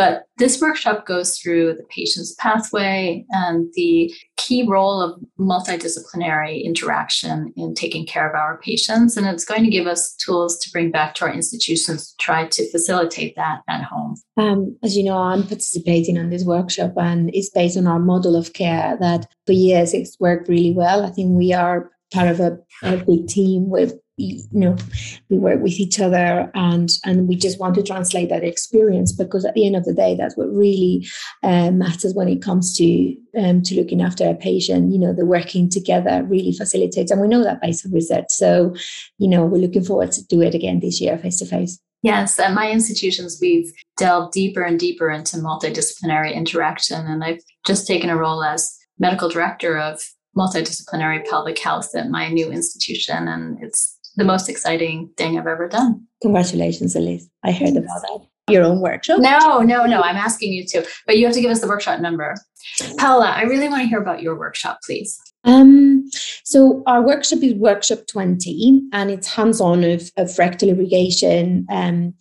But 0.00 0.24
this 0.38 0.62
workshop 0.62 1.04
goes 1.04 1.38
through 1.38 1.74
the 1.74 1.84
patient's 1.94 2.34
pathway 2.36 3.26
and 3.32 3.68
the 3.74 4.10
key 4.38 4.66
role 4.66 5.02
of 5.02 5.20
multidisciplinary 5.38 6.64
interaction 6.64 7.52
in 7.54 7.74
taking 7.74 8.06
care 8.06 8.26
of 8.26 8.34
our 8.34 8.58
patients. 8.62 9.18
And 9.18 9.26
it's 9.26 9.44
going 9.44 9.62
to 9.62 9.68
give 9.68 9.86
us 9.86 10.16
tools 10.16 10.58
to 10.60 10.70
bring 10.70 10.90
back 10.90 11.16
to 11.16 11.26
our 11.26 11.30
institutions 11.30 12.12
to 12.12 12.16
try 12.16 12.46
to 12.46 12.70
facilitate 12.70 13.36
that 13.36 13.60
at 13.68 13.82
home. 13.82 14.14
Um, 14.38 14.74
as 14.82 14.96
you 14.96 15.04
know, 15.04 15.18
I'm 15.18 15.42
participating 15.42 16.16
on 16.16 16.30
this 16.30 16.44
workshop 16.44 16.94
and 16.96 17.28
it's 17.34 17.50
based 17.50 17.76
on 17.76 17.86
our 17.86 17.98
model 17.98 18.36
of 18.36 18.54
care 18.54 18.96
that 19.02 19.26
for 19.44 19.52
years 19.52 19.92
it's 19.92 20.18
worked 20.18 20.48
really 20.48 20.72
well. 20.72 21.04
I 21.04 21.10
think 21.10 21.36
we 21.36 21.52
are 21.52 21.90
part 22.10 22.28
of 22.28 22.40
a, 22.40 22.58
a 22.82 22.96
big 22.96 23.28
team 23.28 23.68
with 23.68 23.92
you 24.20 24.60
know 24.60 24.76
we 25.28 25.38
work 25.38 25.60
with 25.60 25.78
each 25.80 25.98
other 25.98 26.50
and 26.54 26.90
and 27.04 27.28
we 27.28 27.36
just 27.36 27.58
want 27.58 27.74
to 27.74 27.82
translate 27.82 28.28
that 28.28 28.44
experience 28.44 29.12
because 29.12 29.44
at 29.44 29.54
the 29.54 29.66
end 29.66 29.76
of 29.76 29.84
the 29.84 29.94
day 29.94 30.14
that's 30.14 30.36
what 30.36 30.52
really 30.52 31.06
um, 31.42 31.78
matters 31.78 32.14
when 32.14 32.28
it 32.28 32.42
comes 32.42 32.76
to 32.76 33.16
um, 33.38 33.62
to 33.62 33.74
looking 33.74 34.02
after 34.02 34.28
a 34.28 34.34
patient 34.34 34.92
you 34.92 34.98
know 34.98 35.12
the 35.12 35.24
working 35.24 35.68
together 35.68 36.22
really 36.24 36.52
facilitates 36.52 37.10
and 37.10 37.20
we 37.20 37.28
know 37.28 37.42
that 37.42 37.60
based 37.60 37.86
on 37.86 37.92
research 37.92 38.26
so 38.28 38.74
you 39.18 39.28
know 39.28 39.44
we're 39.44 39.60
looking 39.60 39.84
forward 39.84 40.12
to 40.12 40.24
do 40.26 40.40
it 40.40 40.54
again 40.54 40.80
this 40.80 41.00
year 41.00 41.16
face 41.18 41.38
to 41.38 41.46
face 41.46 41.80
Yes, 42.02 42.38
at 42.38 42.54
my 42.54 42.70
institutions, 42.70 43.38
we've 43.42 43.70
delved 43.98 44.32
deeper 44.32 44.62
and 44.62 44.78
deeper 44.78 45.10
into 45.10 45.36
multidisciplinary 45.36 46.34
interaction. 46.34 47.06
And 47.06 47.22
I've 47.22 47.42
just 47.66 47.86
taken 47.86 48.08
a 48.08 48.16
role 48.16 48.42
as 48.42 48.74
medical 48.98 49.28
director 49.28 49.76
of 49.78 50.02
multidisciplinary 50.36 51.26
pelvic 51.26 51.58
health 51.58 51.94
at 51.94 52.08
my 52.08 52.28
new 52.28 52.50
institution. 52.50 53.28
And 53.28 53.62
it's 53.62 53.98
the 54.16 54.24
most 54.24 54.48
exciting 54.48 55.10
thing 55.16 55.38
I've 55.38 55.46
ever 55.46 55.68
done. 55.68 56.06
Congratulations, 56.22 56.96
Elise. 56.96 57.28
I 57.44 57.52
heard 57.52 57.76
about 57.76 58.02
that. 58.02 58.20
Your 58.48 58.64
own 58.64 58.80
workshop? 58.80 59.20
No, 59.20 59.60
no, 59.60 59.86
no. 59.86 60.00
I'm 60.00 60.16
asking 60.16 60.52
you 60.52 60.64
to, 60.66 60.86
but 61.06 61.16
you 61.16 61.26
have 61.26 61.34
to 61.34 61.40
give 61.40 61.50
us 61.50 61.60
the 61.60 61.68
workshop 61.68 62.00
number. 62.00 62.34
Paula, 62.98 63.26
I 63.30 63.42
really 63.42 63.68
want 63.68 63.82
to 63.82 63.88
hear 63.88 64.00
about 64.00 64.22
your 64.22 64.36
workshop, 64.36 64.80
please. 64.84 65.18
Um, 65.44 66.08
so 66.44 66.82
our 66.86 67.00
workshop 67.00 67.38
is 67.42 67.54
workshop 67.54 68.00
20 68.08 68.82
and 68.92 69.10
it's 69.10 69.28
hands-on 69.28 69.84
of, 69.84 70.10
of 70.16 70.36
rectal 70.38 70.68
irrigation 70.68 71.66
um, 71.70 72.14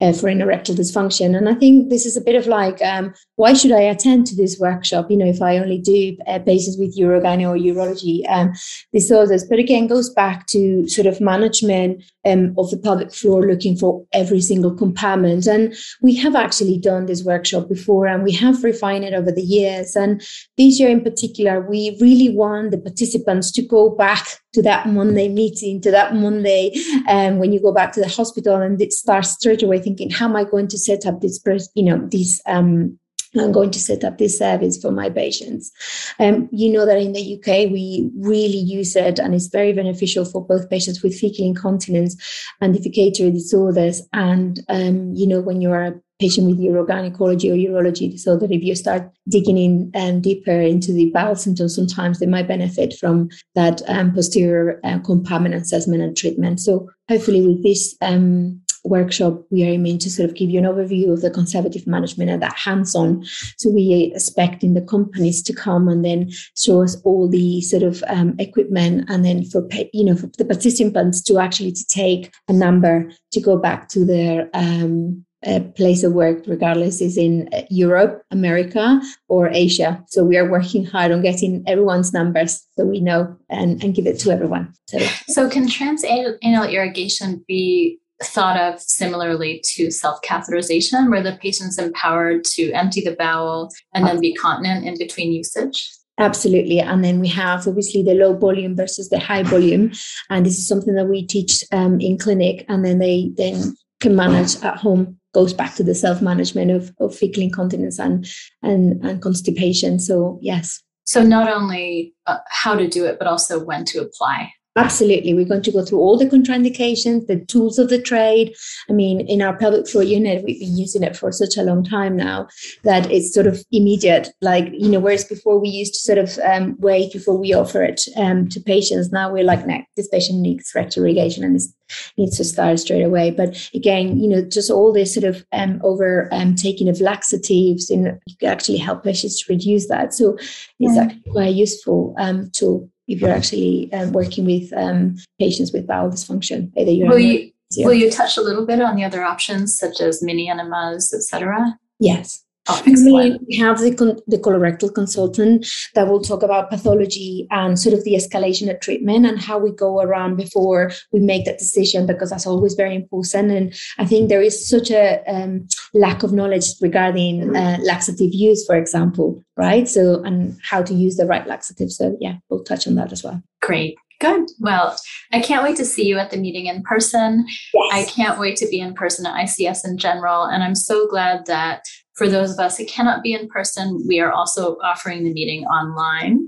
uh, 0.00 0.12
for 0.12 0.28
erectile 0.28 0.74
dysfunction. 0.74 1.36
And 1.36 1.48
I 1.48 1.54
think 1.54 1.88
this 1.88 2.04
is 2.04 2.16
a 2.16 2.20
bit 2.20 2.34
of 2.34 2.46
like, 2.46 2.82
um, 2.82 3.14
why 3.36 3.54
should 3.54 3.72
I 3.72 3.80
attend 3.80 4.26
to 4.26 4.36
this 4.36 4.58
workshop? 4.58 5.10
You 5.10 5.16
know, 5.16 5.26
if 5.26 5.40
I 5.40 5.58
only 5.58 5.78
do 5.78 6.16
uh, 6.26 6.38
patients 6.40 6.76
with 6.78 6.98
urogyne 6.98 7.48
or 7.48 7.56
urology 7.56 8.22
um, 8.28 8.52
disorders. 8.92 9.44
But 9.44 9.58
again, 9.58 9.86
goes 9.86 10.10
back 10.10 10.46
to 10.48 10.86
sort 10.88 11.06
of 11.06 11.20
management 11.20 12.04
um, 12.26 12.54
of 12.58 12.70
the 12.70 12.76
pelvic 12.76 13.12
floor, 13.14 13.46
looking 13.46 13.76
for 13.76 14.04
every 14.12 14.40
single 14.40 14.74
compartment. 14.74 15.46
And 15.46 15.74
we 16.02 16.14
have 16.16 16.34
actually 16.34 16.78
done 16.78 17.06
this 17.06 17.24
workshop 17.24 17.68
before, 17.68 18.06
and 18.06 18.22
we 18.22 18.32
have 18.32 18.64
refined 18.64 19.04
it 19.04 19.14
over 19.14 19.32
the 19.32 19.42
years. 19.42 19.96
And 19.96 20.20
this 20.58 20.78
year 20.78 20.90
in 20.90 21.02
particular, 21.02 21.60
we 21.60 21.96
really 22.00 22.34
want 22.34 22.70
the 22.70 22.78
participants 22.78 23.50
to 23.52 23.62
go 23.62 23.90
back 23.90 24.40
to 24.56 24.62
that 24.62 24.88
Monday 24.88 25.28
meeting, 25.28 25.82
to 25.82 25.90
that 25.90 26.14
Monday 26.14 26.72
um, 27.08 27.36
when 27.38 27.52
you 27.52 27.60
go 27.60 27.72
back 27.72 27.92
to 27.92 28.00
the 28.00 28.08
hospital 28.08 28.56
and 28.56 28.80
start 28.90 29.26
straight 29.26 29.62
away 29.62 29.78
thinking, 29.78 30.08
how 30.08 30.24
am 30.24 30.34
I 30.34 30.44
going 30.44 30.66
to 30.68 30.78
set 30.78 31.04
up 31.04 31.20
this, 31.20 31.38
you 31.74 31.84
know, 31.84 32.08
this 32.10 32.40
um, 32.46 32.98
I'm 33.38 33.52
going 33.52 33.70
to 33.72 33.78
set 33.78 34.02
up 34.02 34.16
this 34.16 34.38
service 34.38 34.80
for 34.80 34.90
my 34.90 35.10
patients. 35.10 35.70
Um, 36.18 36.48
you 36.52 36.72
know 36.72 36.86
that 36.86 36.96
in 36.96 37.12
the 37.12 37.34
UK, 37.34 37.70
we 37.70 38.10
really 38.16 38.56
use 38.56 38.96
it 38.96 39.18
and 39.18 39.34
it's 39.34 39.48
very 39.48 39.74
beneficial 39.74 40.24
for 40.24 40.42
both 40.42 40.70
patients 40.70 41.02
with 41.02 41.18
fecal 41.18 41.44
incontinence 41.44 42.16
and 42.62 42.74
defecatory 42.74 43.34
disorders. 43.34 44.00
And, 44.14 44.60
um, 44.70 45.12
you 45.14 45.26
know, 45.26 45.42
when 45.42 45.60
you 45.60 45.70
are 45.70 45.84
a 45.84 46.00
patient 46.18 46.46
with 46.46 46.58
urogynecology 46.58 47.50
or 47.50 47.70
urology 47.70 48.10
disorder, 48.10 48.46
if 48.50 48.62
you 48.62 48.74
start 48.74 49.10
digging 49.28 49.58
in 49.58 49.90
um, 49.94 50.20
deeper 50.20 50.60
into 50.60 50.92
the 50.92 51.10
bowel 51.10 51.36
symptoms, 51.36 51.74
sometimes 51.74 52.18
they 52.18 52.26
might 52.26 52.48
benefit 52.48 52.94
from 52.94 53.28
that 53.54 53.82
um, 53.88 54.14
posterior 54.14 54.80
uh, 54.84 54.98
compartment 55.00 55.54
assessment 55.54 56.02
and 56.02 56.16
treatment. 56.16 56.60
So 56.60 56.88
hopefully 57.08 57.46
with 57.46 57.62
this 57.62 57.96
um, 58.00 58.60
workshop, 58.88 59.42
we 59.50 59.64
are 59.64 59.68
aiming 59.68 59.98
to 59.98 60.10
sort 60.10 60.28
of 60.28 60.36
give 60.36 60.48
you 60.48 60.58
an 60.58 60.64
overview 60.64 61.12
of 61.12 61.20
the 61.20 61.30
conservative 61.30 61.86
management 61.86 62.30
and 62.30 62.42
that 62.42 62.56
hands-on. 62.56 63.24
So 63.58 63.70
we 63.70 64.10
are 64.12 64.16
expecting 64.16 64.74
the 64.74 64.80
companies 64.80 65.42
to 65.42 65.52
come 65.52 65.88
and 65.88 66.04
then 66.04 66.30
show 66.56 66.82
us 66.82 66.96
all 67.02 67.28
the 67.28 67.60
sort 67.60 67.82
of 67.82 68.02
um, 68.08 68.36
equipment, 68.38 69.04
and 69.08 69.24
then 69.24 69.44
for 69.44 69.66
you 69.92 70.04
know 70.04 70.16
for 70.16 70.28
the 70.38 70.44
participants 70.44 71.20
to 71.22 71.38
actually 71.38 71.72
to 71.72 71.86
take 71.86 72.32
a 72.48 72.52
number 72.52 73.10
to 73.32 73.40
go 73.40 73.58
back 73.58 73.88
to 73.88 74.04
their 74.04 74.48
um, 74.54 75.25
uh, 75.44 75.60
place 75.74 76.02
of 76.02 76.12
work, 76.12 76.42
regardless 76.46 77.00
is 77.00 77.16
in 77.16 77.48
uh, 77.52 77.62
Europe, 77.70 78.22
America, 78.30 79.00
or 79.28 79.48
Asia. 79.48 80.02
So 80.08 80.24
we 80.24 80.36
are 80.36 80.50
working 80.50 80.84
hard 80.84 81.12
on 81.12 81.22
getting 81.22 81.62
everyone's 81.66 82.12
numbers 82.12 82.64
so 82.76 82.84
we 82.84 83.00
know 83.00 83.36
and, 83.50 83.82
and 83.82 83.94
give 83.94 84.06
it 84.06 84.18
to 84.20 84.30
everyone. 84.30 84.72
So, 84.88 84.98
so 85.28 85.50
can 85.50 85.68
transanal 85.68 86.72
irrigation 86.72 87.44
be 87.46 87.98
thought 88.22 88.58
of 88.58 88.80
similarly 88.80 89.62
to 89.74 89.90
self 89.90 90.20
catheterization, 90.22 91.10
where 91.10 91.22
the 91.22 91.38
patient's 91.40 91.78
empowered 91.78 92.44
to 92.44 92.72
empty 92.72 93.02
the 93.02 93.14
bowel 93.16 93.70
and 93.94 94.06
then 94.06 94.20
be 94.20 94.34
continent 94.34 94.86
in 94.86 94.96
between 94.98 95.32
usage? 95.32 95.90
Absolutely. 96.18 96.80
And 96.80 97.04
then 97.04 97.20
we 97.20 97.28
have 97.28 97.68
obviously 97.68 98.02
the 98.02 98.14
low 98.14 98.34
volume 98.34 98.74
versus 98.74 99.10
the 99.10 99.18
high 99.18 99.42
volume. 99.42 99.92
And 100.30 100.46
this 100.46 100.56
is 100.56 100.66
something 100.66 100.94
that 100.94 101.08
we 101.08 101.26
teach 101.26 101.62
um, 101.72 102.00
in 102.00 102.16
clinic, 102.16 102.64
and 102.68 102.84
then 102.84 102.98
they 102.98 103.32
then 103.36 103.76
can 104.00 104.16
manage 104.16 104.56
at 104.62 104.78
home 104.78 105.18
goes 105.36 105.52
back 105.52 105.74
to 105.74 105.84
the 105.84 105.94
self-management 105.94 106.70
of, 106.70 106.94
of 106.98 107.14
fecal 107.14 107.42
incontinence 107.42 107.98
and, 108.00 108.26
and 108.62 109.04
and 109.04 109.20
constipation. 109.20 109.98
So 109.98 110.38
yes. 110.40 110.82
So 111.04 111.22
not 111.22 111.46
only 111.56 112.14
uh, 112.26 112.38
how 112.62 112.74
to 112.74 112.88
do 112.88 113.04
it 113.04 113.18
but 113.18 113.28
also 113.28 113.62
when 113.62 113.84
to 113.90 114.00
apply 114.00 114.50
Absolutely. 114.76 115.32
We're 115.32 115.46
going 115.46 115.62
to 115.62 115.72
go 115.72 115.84
through 115.84 116.00
all 116.00 116.18
the 116.18 116.26
contraindications, 116.26 117.26
the 117.26 117.40
tools 117.46 117.78
of 117.78 117.88
the 117.88 118.00
trade. 118.00 118.54
I 118.90 118.92
mean, 118.92 119.20
in 119.22 119.40
our 119.40 119.56
pelvic 119.56 119.88
floor 119.88 120.04
unit, 120.04 120.44
we've 120.44 120.60
been 120.60 120.76
using 120.76 121.02
it 121.02 121.16
for 121.16 121.32
such 121.32 121.56
a 121.56 121.62
long 121.62 121.82
time 121.82 122.14
now 122.14 122.48
that 122.84 123.10
it's 123.10 123.32
sort 123.32 123.46
of 123.46 123.64
immediate. 123.72 124.28
Like, 124.42 124.68
you 124.72 124.90
know, 124.90 125.00
whereas 125.00 125.24
before 125.24 125.58
we 125.58 125.70
used 125.70 125.94
to 125.94 126.00
sort 126.00 126.18
of 126.18 126.38
um, 126.40 126.76
wait 126.78 127.12
before 127.12 127.38
we 127.38 127.54
offer 127.54 127.82
it 127.82 128.02
um, 128.16 128.48
to 128.48 128.60
patients, 128.60 129.10
now 129.10 129.32
we're 129.32 129.44
like, 129.44 129.66
no, 129.66 129.80
this 129.96 130.08
patient 130.08 130.40
needs 130.40 130.70
rectal 130.74 131.02
irrigation 131.02 131.42
and 131.42 131.56
this 131.56 131.72
needs 132.18 132.36
to 132.36 132.44
start 132.44 132.78
straight 132.78 133.02
away. 133.02 133.30
But 133.30 133.70
again, 133.72 134.18
you 134.18 134.28
know, 134.28 134.42
just 134.42 134.70
all 134.70 134.92
this 134.92 135.14
sort 135.14 135.24
of 135.24 135.42
um, 135.52 135.80
over 135.84 136.28
um, 136.32 136.54
taking 136.54 136.90
of 136.90 137.00
laxatives 137.00 137.88
and 137.88 138.20
you 138.26 138.36
can 138.38 138.50
actually 138.50 138.78
help 138.78 139.04
patients 139.04 139.42
to 139.42 139.52
reduce 139.52 139.88
that. 139.88 140.12
So 140.12 140.36
it's 140.36 140.76
yeah. 140.80 141.02
actually 141.04 141.32
quite 141.32 141.48
a 141.48 141.52
useful 141.52 142.14
um, 142.18 142.50
tool 142.50 142.90
if 143.06 143.20
you're 143.20 143.30
actually 143.30 143.92
um, 143.92 144.12
working 144.12 144.44
with 144.44 144.72
um, 144.72 145.16
patients 145.38 145.72
with 145.72 145.86
bowel 145.86 146.10
dysfunction. 146.10 146.72
Either 146.76 146.90
you 146.90 147.06
will 147.06 147.18
you 147.18 147.52
will 147.78 147.94
you 147.94 148.10
touch 148.10 148.36
a 148.36 148.42
little 148.42 148.66
bit 148.66 148.80
on 148.80 148.96
the 148.96 149.04
other 149.04 149.22
options 149.22 149.78
such 149.78 150.00
as 150.00 150.22
mini 150.22 150.48
enemas, 150.48 151.12
etc.? 151.12 151.78
Yes. 151.98 152.44
Oh, 152.68 152.82
we 152.84 153.56
have 153.56 153.78
the, 153.78 154.22
the 154.26 154.38
colorectal 154.38 154.92
consultant 154.92 155.66
that 155.94 156.08
will 156.08 156.20
talk 156.20 156.42
about 156.42 156.70
pathology 156.70 157.46
and 157.50 157.78
sort 157.78 157.94
of 157.94 158.04
the 158.04 158.14
escalation 158.14 158.70
of 158.70 158.80
treatment 158.80 159.26
and 159.26 159.40
how 159.40 159.58
we 159.58 159.70
go 159.70 160.00
around 160.00 160.36
before 160.36 160.90
we 161.12 161.20
make 161.20 161.44
that 161.44 161.58
decision 161.58 162.06
because 162.06 162.30
that's 162.30 162.46
always 162.46 162.74
very 162.74 162.94
important. 162.94 163.50
And 163.50 163.74
I 163.98 164.04
think 164.04 164.28
there 164.28 164.42
is 164.42 164.68
such 164.68 164.90
a 164.90 165.22
um, 165.26 165.68
lack 165.94 166.22
of 166.22 166.32
knowledge 166.32 166.66
regarding 166.80 167.54
uh, 167.54 167.78
laxative 167.82 168.32
use, 168.32 168.66
for 168.66 168.76
example, 168.76 169.42
right? 169.56 169.88
So, 169.88 170.22
and 170.24 170.58
how 170.62 170.82
to 170.82 170.94
use 170.94 171.16
the 171.16 171.26
right 171.26 171.46
laxative. 171.46 171.92
So, 171.92 172.16
yeah, 172.20 172.36
we'll 172.48 172.64
touch 172.64 172.86
on 172.86 172.96
that 172.96 173.12
as 173.12 173.22
well. 173.22 173.42
Great. 173.62 173.96
Good. 174.20 174.48
Well, 174.60 174.96
I 175.32 175.40
can't 175.40 175.62
wait 175.62 175.76
to 175.76 175.84
see 175.84 176.06
you 176.06 176.18
at 176.18 176.30
the 176.30 176.36
meeting 176.36 176.66
in 176.66 176.82
person. 176.82 177.46
Yes. 177.74 177.92
I 177.92 178.04
can't 178.10 178.38
wait 178.38 178.56
to 178.56 178.68
be 178.68 178.80
in 178.80 178.94
person 178.94 179.26
at 179.26 179.34
ICS 179.34 179.86
in 179.86 179.98
general. 179.98 180.44
And 180.44 180.62
I'm 180.62 180.74
so 180.74 181.06
glad 181.06 181.46
that 181.46 181.82
for 182.14 182.28
those 182.28 182.52
of 182.52 182.58
us 182.58 182.78
who 182.78 182.86
cannot 182.86 183.22
be 183.22 183.34
in 183.34 183.48
person, 183.48 184.02
we 184.08 184.20
are 184.20 184.32
also 184.32 184.76
offering 184.82 185.22
the 185.22 185.32
meeting 185.32 185.64
online. 185.64 186.46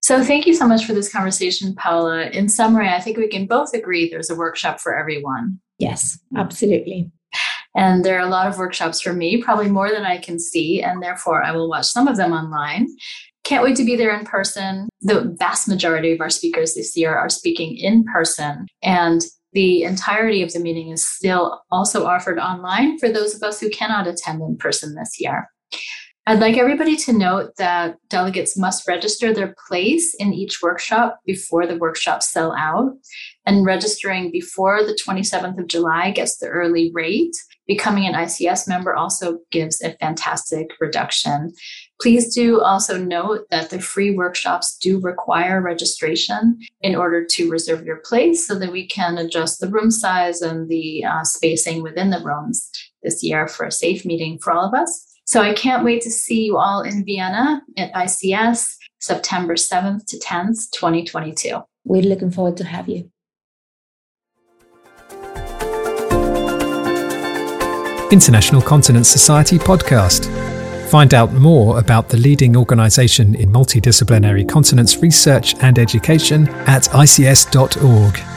So 0.00 0.22
thank 0.22 0.46
you 0.46 0.54
so 0.54 0.66
much 0.66 0.84
for 0.84 0.94
this 0.94 1.12
conversation, 1.12 1.74
Paula. 1.74 2.26
In 2.30 2.48
summary, 2.48 2.88
I 2.88 3.00
think 3.00 3.16
we 3.16 3.28
can 3.28 3.46
both 3.46 3.74
agree 3.74 4.08
there's 4.08 4.30
a 4.30 4.36
workshop 4.36 4.80
for 4.80 4.96
everyone. 4.96 5.60
Yes, 5.78 6.18
absolutely. 6.36 7.10
And 7.74 8.04
there 8.04 8.18
are 8.18 8.26
a 8.26 8.30
lot 8.30 8.48
of 8.48 8.58
workshops 8.58 9.00
for 9.00 9.12
me, 9.12 9.42
probably 9.42 9.68
more 9.68 9.90
than 9.90 10.04
I 10.04 10.18
can 10.18 10.38
see, 10.38 10.82
and 10.82 11.02
therefore 11.02 11.42
I 11.42 11.52
will 11.52 11.68
watch 11.68 11.86
some 11.86 12.06
of 12.06 12.16
them 12.16 12.32
online. 12.32 12.86
Can't 13.52 13.64
wait 13.64 13.76
to 13.76 13.84
be 13.84 13.96
there 13.96 14.18
in 14.18 14.24
person. 14.24 14.88
The 15.02 15.36
vast 15.38 15.68
majority 15.68 16.10
of 16.10 16.22
our 16.22 16.30
speakers 16.30 16.72
this 16.72 16.96
year 16.96 17.14
are 17.14 17.28
speaking 17.28 17.76
in 17.76 18.02
person. 18.02 18.66
And 18.82 19.20
the 19.52 19.82
entirety 19.82 20.42
of 20.42 20.54
the 20.54 20.58
meeting 20.58 20.88
is 20.88 21.06
still 21.06 21.60
also 21.70 22.06
offered 22.06 22.38
online 22.38 22.98
for 22.98 23.10
those 23.10 23.34
of 23.34 23.42
us 23.42 23.60
who 23.60 23.68
cannot 23.68 24.06
attend 24.06 24.40
in 24.40 24.56
person 24.56 24.94
this 24.94 25.20
year. 25.20 25.50
I'd 26.24 26.38
like 26.38 26.56
everybody 26.56 26.96
to 26.96 27.12
note 27.12 27.56
that 27.58 27.96
delegates 28.08 28.56
must 28.56 28.88
register 28.88 29.34
their 29.34 29.54
place 29.68 30.14
in 30.14 30.32
each 30.32 30.62
workshop 30.62 31.18
before 31.26 31.66
the 31.66 31.76
workshops 31.76 32.32
sell 32.32 32.54
out. 32.56 32.92
And 33.44 33.66
registering 33.66 34.30
before 34.30 34.82
the 34.82 34.98
27th 35.06 35.58
of 35.58 35.66
July 35.66 36.12
gets 36.12 36.38
the 36.38 36.46
early 36.46 36.90
rate. 36.94 37.34
Becoming 37.66 38.06
an 38.06 38.14
ICS 38.14 38.68
member 38.68 38.94
also 38.94 39.38
gives 39.50 39.82
a 39.82 39.96
fantastic 39.98 40.70
reduction. 40.80 41.52
Please 42.02 42.34
do 42.34 42.60
also 42.60 42.98
note 42.98 43.46
that 43.52 43.70
the 43.70 43.80
free 43.80 44.10
workshops 44.10 44.76
do 44.76 44.98
require 44.98 45.62
registration 45.62 46.58
in 46.80 46.96
order 46.96 47.24
to 47.24 47.48
reserve 47.48 47.86
your 47.86 47.98
place 47.98 48.44
so 48.44 48.58
that 48.58 48.72
we 48.72 48.88
can 48.88 49.18
adjust 49.18 49.60
the 49.60 49.68
room 49.68 49.88
size 49.88 50.42
and 50.42 50.68
the 50.68 51.04
uh, 51.04 51.22
spacing 51.22 51.80
within 51.80 52.10
the 52.10 52.18
rooms 52.18 52.68
this 53.04 53.22
year 53.22 53.46
for 53.46 53.66
a 53.66 53.70
safe 53.70 54.04
meeting 54.04 54.36
for 54.40 54.52
all 54.52 54.66
of 54.66 54.74
us. 54.74 55.16
So 55.26 55.42
I 55.42 55.54
can't 55.54 55.84
wait 55.84 56.02
to 56.02 56.10
see 56.10 56.46
you 56.46 56.58
all 56.58 56.82
in 56.82 57.04
Vienna 57.04 57.62
at 57.78 57.92
ICS 57.92 58.74
September 58.98 59.54
7th 59.54 60.04
to 60.06 60.18
10th, 60.18 60.72
2022. 60.72 61.60
We're 61.84 62.02
looking 62.02 62.32
forward 62.32 62.56
to 62.56 62.64
have 62.64 62.88
you. 62.88 63.12
International 68.10 68.60
Continence 68.60 69.08
Society 69.08 69.58
podcast. 69.58 70.51
Find 70.92 71.14
out 71.14 71.32
more 71.32 71.78
about 71.78 72.10
the 72.10 72.18
leading 72.18 72.54
organisation 72.54 73.34
in 73.36 73.50
multidisciplinary 73.50 74.46
continence 74.46 74.98
research 74.98 75.54
and 75.62 75.78
education 75.78 76.46
at 76.66 76.82
ics.org. 76.82 78.31